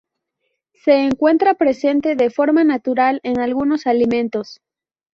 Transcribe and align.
Se 0.83 0.93
encuentra 0.97 1.53
presente 1.53 2.15
de 2.15 2.31
forma 2.31 2.63
natural 2.63 3.19
en 3.21 3.39
algunos 3.39 3.85
alimentos. 3.85 4.59